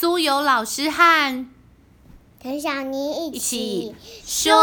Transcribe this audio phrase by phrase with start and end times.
[0.00, 1.46] 苏有老师和
[2.40, 4.54] 陈小妮一起说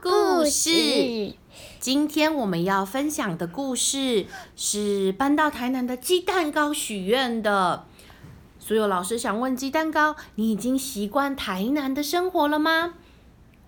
[0.00, 1.34] 故事。
[1.80, 7.86] 今天我们要分享的故事是搬到台南的鸡蛋糕许愿的。
[8.60, 12.94] 苏有老师想问鸡蛋糕：你已经习惯台南的生活了吗？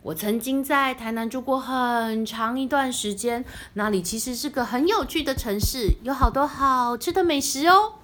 [0.03, 7.95] 我曾经在台南住过很长一段时间，那里其实是个很有趣的城市，有好多好吃的美食哦。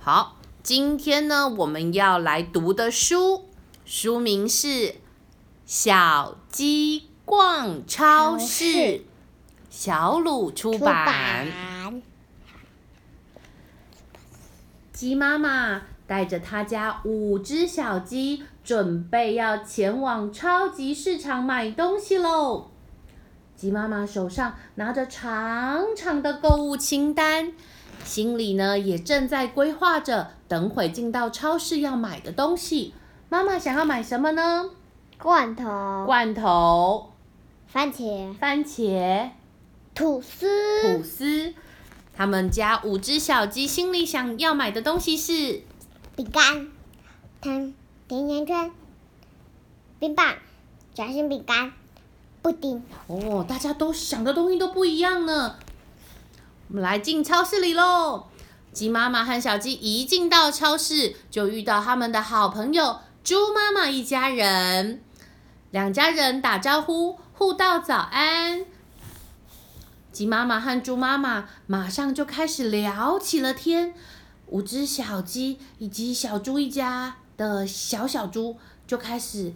[0.00, 0.35] 好，
[0.66, 3.44] 今天呢，我们要来读的书，
[3.84, 4.66] 书名是
[5.64, 8.64] 《小鸡逛超市》，
[9.70, 11.46] 小鲁出版。
[14.92, 22.72] 鸡妈妈带着他家五只小鸡，准备要前往超级市场买东西喽。
[23.54, 27.52] 鸡妈妈手上拿着长长的购物清单。
[28.04, 32.94] 心里呢也正在规划着，等会进到超市要买的东西。
[33.28, 34.70] 妈妈想要买什么呢？
[35.18, 36.04] 罐头。
[36.06, 37.12] 罐头。
[37.66, 38.32] 番茄。
[38.34, 39.30] 番茄。
[39.94, 40.46] 吐司。
[40.82, 41.54] 吐司。
[42.16, 45.62] 他们家五只小鸡心里想要买的东西是
[46.14, 46.68] 饼干、
[47.42, 47.74] 糖、
[48.08, 48.70] 甜甜圈、
[49.98, 50.34] 冰棒、
[50.94, 51.72] 夹心饼干、
[52.40, 52.82] 布丁。
[53.06, 55.56] 哦，大家都想的东西都不一样呢。
[56.68, 58.24] 我们来进超市里喽！
[58.76, 65.02] 鸡妈妈和小鸡一进到超市，就遇到他们的好朋友猪妈妈一家人。
[65.70, 68.66] 两家人打招呼，互道早安。
[70.12, 73.94] 鸡妈妈和猪妈妈马上就开始聊起了天。
[74.48, 79.54] 五只小鸡以及小猪一家的小小猪就开始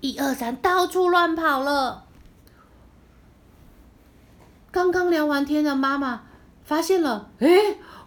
[0.00, 2.04] 一二三到处乱跑了。
[4.70, 6.22] 刚刚聊完天的妈妈。
[6.62, 7.48] 发现了，哎，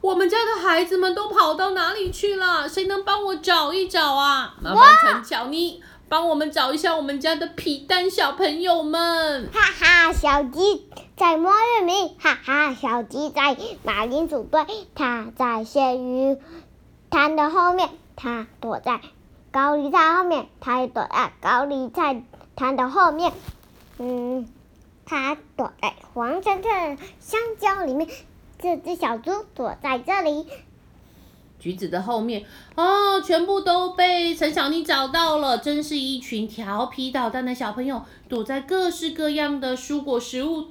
[0.04, 2.68] 我们家的孩子们都跑到哪里去了？
[2.68, 4.54] 谁能帮我找一找啊？
[4.62, 9.50] 麻烦陈乔妮帮我们找一下我们家的皮蛋小朋友们。
[9.54, 16.38] 哈哈，小鸡在摸玉米，哈哈，小鸡在马铃薯堆，它在咸鱼
[17.09, 19.00] 摊的后面，它躲在
[19.53, 22.22] 高丽菜后面，它也躲在高丽菜
[22.58, 23.31] 摊的后面。
[24.00, 24.50] 嗯，
[25.06, 28.09] 它躲在黄澄澄香蕉里面。
[28.63, 30.47] 这只小猪躲在这里，
[31.59, 35.57] 橘子的后面哦，全部都被陈小妮找到了。
[35.57, 40.68] 真是一群调皮捣蛋的小朋友，躲在各式各样的蔬果食物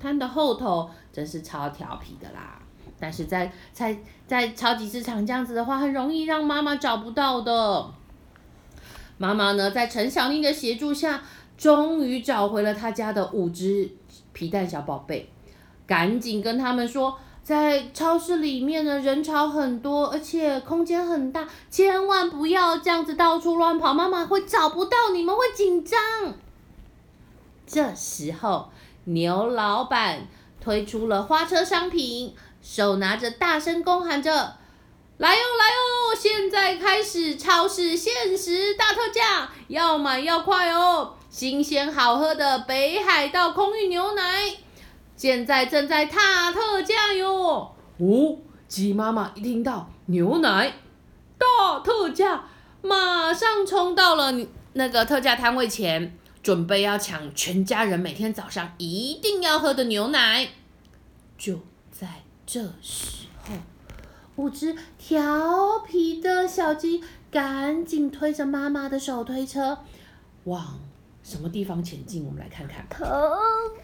[0.00, 2.58] 摊的后头，真是超调皮的啦。
[2.98, 7.90] 但是在在在超级市场这样子的话，很容易让妈妈找不到的。
[9.18, 11.22] 妈妈呢，在陈小妮的协助下，
[11.58, 13.90] 终于找回了她家的五只
[14.32, 15.28] 皮蛋小宝贝，
[15.86, 17.18] 赶紧跟他们说。
[17.46, 26.00] 在超市里面呢，人潮很多，而且空间很大，千万不要这样子到处乱跑，妈妈会找不到你们，会紧张。
[27.64, 28.70] 这时候，
[29.04, 30.26] 牛老板
[30.60, 34.56] 推出了花车商品，手拿着大声公喊着
[35.18, 36.18] ：“来哦，来哦！
[36.18, 41.14] 现在开始超市限时大特价，要买要快哦！
[41.30, 44.56] 新鲜好喝的北海道空运牛奶。”
[45.16, 47.74] 现在正在大特价哟！
[47.98, 48.38] 哦，
[48.68, 50.74] 鸡妈妈一听到牛奶
[51.38, 52.44] 大特价，
[52.82, 54.34] 马上冲到了
[54.74, 60.48] 那个特价摊位前，准备要抢全家人每天早上一定要喝的牛奶。
[61.38, 61.60] 就
[61.90, 63.54] 在这时候，
[64.36, 69.78] 五只调皮的小鸡赶紧推着妈妈的手推车
[70.44, 70.80] 往。
[71.26, 72.24] 什么地方前进？
[72.24, 72.86] 我们来看看。
[72.88, 73.04] 糖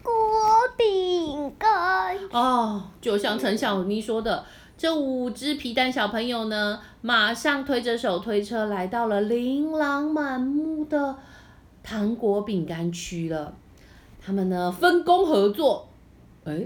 [0.01, 0.13] 果
[0.77, 2.17] 饼干。
[2.31, 4.45] 哦，就像陈小妮说的，
[4.77, 11.17] 这五只皮蛋小朋友呢，马上推着手推车来到了琳琅满目的
[11.83, 13.53] 糖果饼干区了。
[14.21, 15.89] 他们呢分工合作，
[16.45, 16.65] 哎，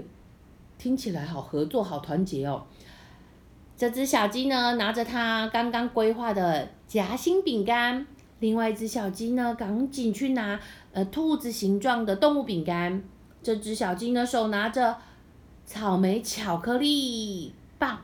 [0.78, 2.64] 听起来好合作，好团结哦。
[3.76, 8.06] 这只小鸡呢，拿着它刚刚规划的夹心饼干。
[8.40, 10.60] 另外一只小鸡呢，赶紧去拿
[10.92, 13.02] 呃兔子形状的动物饼干。
[13.42, 14.96] 这只小鸡呢，手拿着
[15.66, 17.98] 草莓巧克力棒。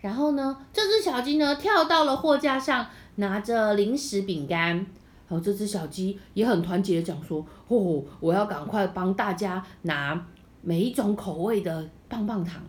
[0.00, 4.76] 然后呢，这只小鸡呢，跳到了货架上，拿着零食饼干。
[5.28, 10.26] 然后这只小鸡也很团结，讲说：“哦，我要赶快帮大家拿
[10.60, 12.60] 每一种口味的棒棒糖。”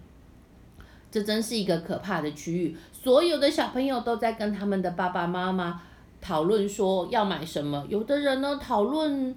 [1.09, 5.81] 这真是一个可怕的区域，所有的小朋友都在跟他们的爸爸妈妈。
[6.21, 9.35] 讨论说要买什么，有的人呢讨论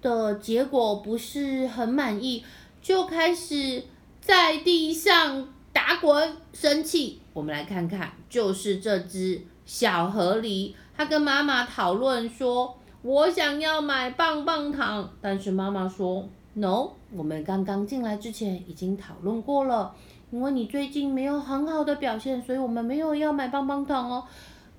[0.00, 2.44] 的结果不是很满意，
[2.80, 3.82] 就开始
[4.20, 7.20] 在地上打滚生气。
[7.32, 19.94] 我们来看看，就是这只小河狸，他跟妈妈讨论说：“我想要买棒棒糖。”但是妈妈说：“No，我们刚刚进来之前已经讨论过了，
[20.30, 24.24] 因为你最近没有很好的表现，所以我们没有要买棒棒糖哦。”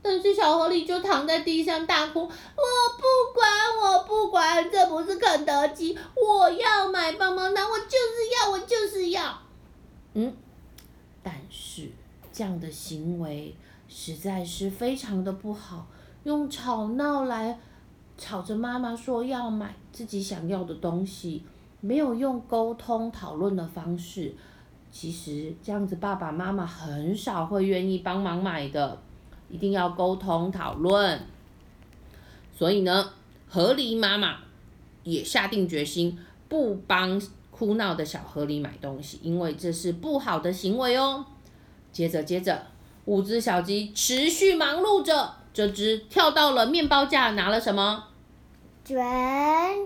[0.03, 3.47] 但是小狐狸就躺在地上大哭：“我不管，
[3.83, 9.37] 我不管，这不是肯德基，我要买棒棒糖，我就是要，我就是要。”
[10.15, 10.33] 嗯，
[11.21, 11.89] 但是
[12.33, 13.55] 这样的行为
[13.87, 15.85] 实在是非常的不好，
[16.23, 17.59] 用吵闹来
[18.17, 21.43] 吵着妈妈说要买自己想要的东西，
[21.79, 24.33] 没有用沟通讨论的方式，
[24.91, 28.99] 其实这样子爸爸妈妈很少会愿意帮忙买的。
[29.51, 31.19] 一定要沟通讨论，
[32.57, 33.11] 所以呢，
[33.49, 34.37] 河狸妈妈
[35.03, 36.17] 也下定决心
[36.47, 37.21] 不帮
[37.51, 41.25] 哭闹的小河狸买东西，因为这是不好的行为哦。
[41.91, 42.65] 接着，接着，
[43.05, 48.05] 五只小鸡持续忙碌着，这只跳到了面包架，拿了什么？
[48.85, 48.97] 卷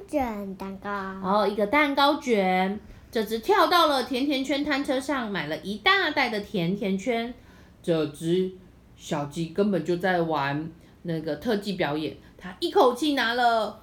[0.07, 0.89] 卷蛋糕。
[0.89, 2.79] 哦，一个蛋糕卷。
[3.11, 7.33] 这只跳到了甜甜圈摊车上，买了一大袋的甜甜圈。
[7.81, 8.51] 这只。
[8.95, 10.69] 小鸡根本就在玩
[11.03, 13.81] 那个特技表演，它一口气拿了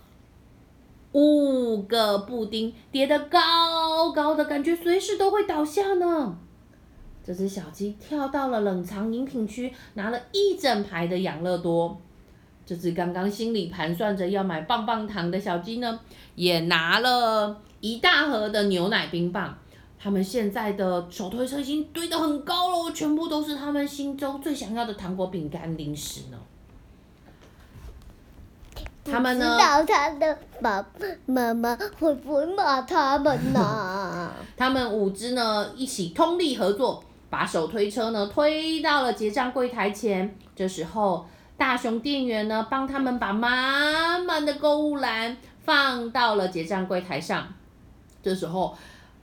[1.12, 6.38] 五个布丁，叠得高高的，感觉随时都会倒下呢。
[7.24, 12.00] 这只小鸡跳到了冷藏饮品区，拿了一整排的养乐多。
[12.64, 16.00] 这只刚刚心里盘算着要买棒棒糖的小鸡呢，
[16.34, 19.58] 也拿了一大盒的牛奶冰棒。
[20.02, 26.38] 他们现在的手推车已经堆得很高了，全部都是他们心中最想要的糖果、饼干、零食呢。
[29.04, 29.56] 他们呢？
[29.56, 34.32] 知道他的爸爸妈妈会不会骂他们呢？
[34.58, 40.36] 他们五只呢一起通力合作，把手推车呢推到了结账柜台前。
[40.56, 41.24] 这时候，
[41.56, 47.46] 大熊店员呢帮他们把满满的购物篮放到了结账柜台上。
[48.20, 48.76] 这时候。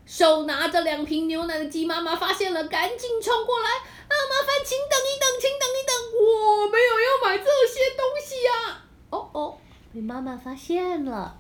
[0.10, 3.70] 手拿着两瓶牛奶的鸡妈妈发现了，赶紧冲过来！
[3.70, 8.82] 啊，麻烦请等一等，请等一等，我没有要买这些东西呀！
[9.12, 9.58] 哦哦，
[9.94, 11.36] 被妈妈发现了。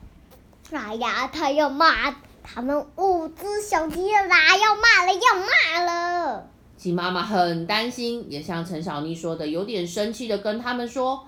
[0.72, 4.56] 哎呀，他要骂他们五只小鸡啦！
[4.56, 6.48] 要骂了，要骂了！
[6.78, 11.26] 鸡妈妈很担心，也像陈小妮说的，有点生气的跟他们说。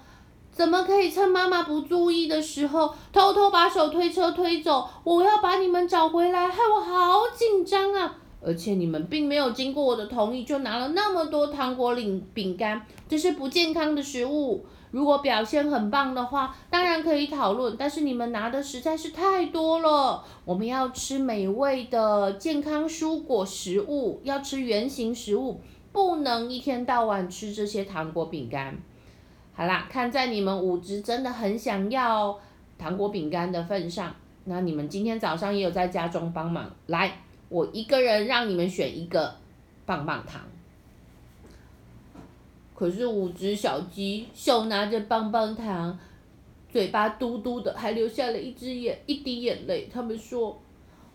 [0.51, 4.87] 怎么可以趁妈妈不注意的时候偷偷把手推车推走？
[5.03, 8.17] 我要把你们找回来，害我好紧张啊！
[8.43, 14.65] 而且你们并没有经过我的同意就拿了那么多糖果、领饼干，这是不健康的食物。
[14.89, 17.75] 如果表现很棒的话，当然可以讨论。
[17.79, 20.21] 但是你们拿的实在是太多了。
[20.43, 25.61] 我们要吃美味的健康蔬果食物，要吃圆形食物，
[25.93, 28.83] 不能一天到晚吃这些糖果、饼干。
[29.61, 32.35] 好啦，看在你们五只真的很想要
[32.79, 34.11] 糖果饼干的份上，
[34.45, 36.67] 那你们今天早上也有在家中帮忙。
[36.87, 39.35] 来，我一个人让你们选一个
[39.85, 40.41] 棒棒糖。
[42.73, 45.95] 可是五只小鸡手拿着棒棒糖，
[46.73, 49.87] 嘴巴嘟嘟的，还流下了一只眼一滴眼泪。
[49.93, 50.59] 他们说：“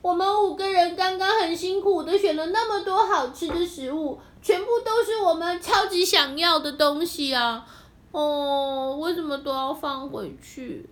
[0.00, 7.66] 我们五个人刚刚很辛苦的选了那么多好吃的食物，全部都是我们超级想要的东西啊！”
[8.18, 10.88] 哦，为什么都要放回去？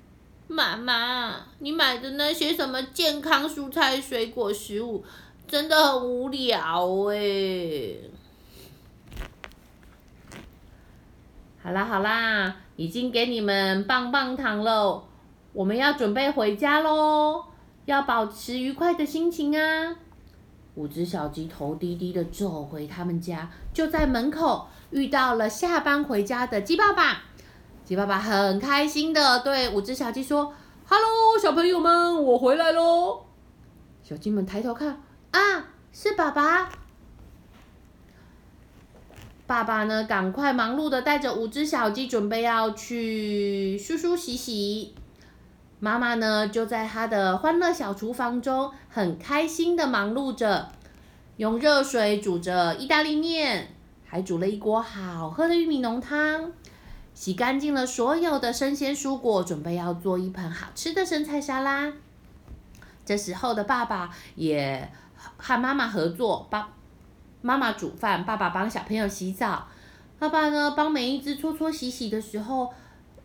[0.47, 5.03] 妈妈，你买的那些什么健康蔬菜、水果、食物，
[5.49, 7.95] 真的很无聊哎。
[11.63, 15.03] 好啦好啦，已经给你们棒棒糖了，
[15.55, 17.43] 我们要准备回家喽，
[17.87, 19.97] 要保持愉快的心情啊。
[20.75, 24.69] 五只小鸡头低低的走回他们家，就在门口。
[24.95, 27.23] 遇到了下班回家的鸡爸爸，
[27.85, 30.55] 鸡爸爸很开心的对五只小鸡说
[30.87, 33.25] ：“Hello，小朋友们，我回来喽！”
[34.09, 36.71] 小鸡们抬头看，啊，是爸爸。
[39.49, 44.95] 爸爸呢，赶快忙碌的带着五只小鸡，准备要去梳梳洗洗。
[45.81, 50.71] 妈妈呢，就在她的欢乐小厨房中，很开心的忙碌着，
[51.39, 53.75] 用热水煮着意大利面。
[54.15, 56.53] 还煮了一锅好喝的玉米浓汤，
[57.15, 61.93] 洗干净了所有的生鲜蔬果，准备要做一盆好吃的生菜沙拉。
[63.05, 64.89] 这时候的爸爸也
[65.37, 66.73] 和妈妈合作，帮
[67.43, 69.67] 妈妈煮饭，爸爸帮小朋友洗澡。
[70.21, 72.73] 爸爸呢，帮每一只搓搓洗洗的时候，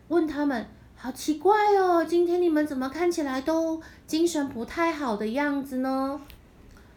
[0.08, 0.66] 问他们
[0.98, 6.20] ：“好奇怪哦，今天你们怎么看起来都精神不太好的样子呢？”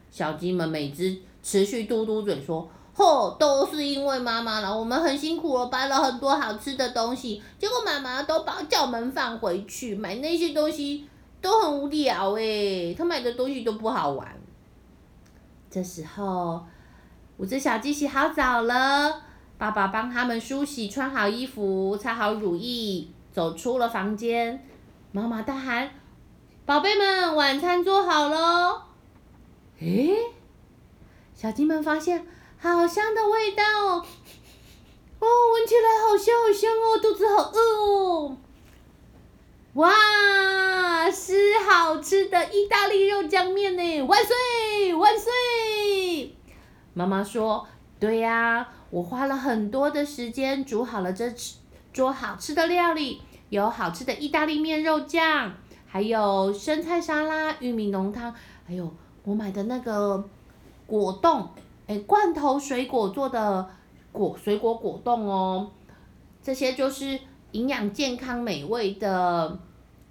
[0.09, 2.67] 小鸡们每只持续嘟嘟嘴说。
[2.93, 11.07] 吼，都是因为妈妈了，我们很辛苦了，搬了很多好吃的东西，结果妈妈都把叫我们放回去，买那些东西
[11.41, 14.27] 都很无聊诶，她买的东西都不好玩。
[15.71, 16.63] 这时候，
[17.38, 19.23] 五只小鸡洗好澡了，
[19.57, 24.63] 爸爸帮他们梳洗，穿好衣服，擦好乳液，走出了房间。
[25.12, 25.89] 妈妈大喊
[26.65, 28.81] ：“宝贝们，晚餐做好喽！”
[29.81, 30.15] 诶，
[31.33, 32.25] 小鸡们发现
[32.63, 34.05] 好香的味道哦，
[35.20, 38.38] 哦，闻起来好香好香哦，肚子好饿哦。
[39.74, 44.03] 哇，是好吃的意大利肉酱面呢！
[44.03, 46.38] 万岁万岁！
[46.93, 47.67] 妈妈说
[48.00, 51.29] ：“对呀，我花了很多的时间煮好了这
[51.91, 55.51] 桌好吃的料理，有好吃的意大利面肉酱，
[55.86, 58.34] 还有生菜沙拉、玉米浓汤，
[58.65, 58.89] 还有
[59.25, 60.24] 我买的那个
[60.88, 61.50] 果冻，
[62.00, 63.69] 罐头水果做的
[64.12, 65.71] 果水果果冻哦，
[66.41, 67.19] 这些就是。”
[67.53, 69.59] 营养健康美味的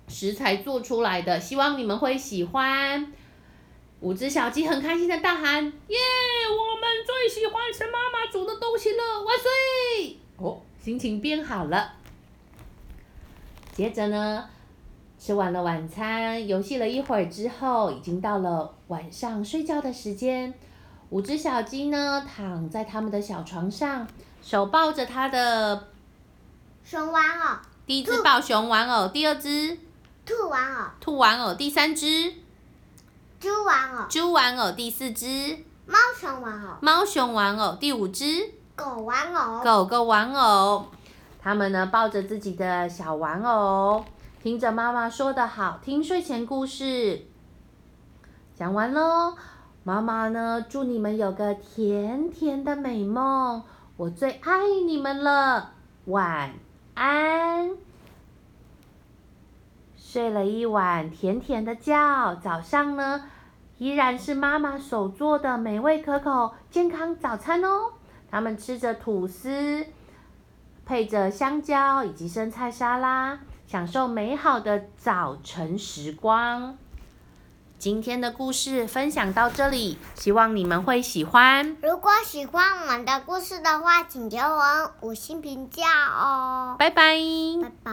[0.07, 3.13] 食材做出来的，希望你们会喜欢。
[3.99, 5.97] 五只小鸡很开心的大喊：“耶！
[6.49, 11.95] 我们最喜欢吃妈妈煮的东西了，万岁！”哦，心情变好了。
[13.73, 14.49] 接着呢，
[15.19, 20.55] 吃完了晚餐，游戏了一会儿之后，已经到了晚上睡觉的时间。
[21.13, 24.09] 五只小鸡呢，躺在他们的小床上，
[24.41, 25.89] 手抱着它的。
[26.83, 29.79] 熊玩偶，第一只抱熊玩偶，第二只
[30.25, 32.33] 兔玩偶，兔玩偶，第三只
[33.39, 40.87] 猪玩偶，猪玩偶，第四只猫熊玩偶，猫熊玩偶，第五只狗玩偶，狗狗玩偶。
[41.39, 44.03] 他们呢抱着自己的小玩偶，
[44.43, 47.27] 听着妈妈说的好听睡前故事。
[48.55, 49.37] 讲完喽，
[49.85, 53.63] 妈妈呢祝你们有个甜甜的美梦，
[53.97, 55.73] 我最爱你们了，
[56.05, 56.53] 晚。
[56.95, 57.71] 安，
[59.97, 63.25] 睡了一晚甜甜的觉，早上呢
[63.79, 67.95] 依然是妈妈手做的美味可口健康早餐哦。
[68.31, 69.87] 他们吃着吐司，
[70.85, 76.77] 配着香蕉以及生菜沙拉，享受美好的早晨时光。
[77.83, 81.77] 今天的故事分享到这里，希望你们会喜欢。
[81.83, 86.77] 如果喜欢我们的故事的话，请给我五星评价哦。
[86.79, 87.17] 拜拜。
[87.61, 87.93] 拜拜。